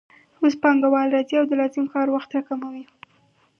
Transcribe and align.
اوس 0.41 0.53
پانګوال 0.61 1.07
راځي 1.15 1.35
او 1.39 1.45
د 1.47 1.51
لازم 1.61 1.85
کار 1.93 2.07
وخت 2.11 2.29
راکموي 2.35 2.83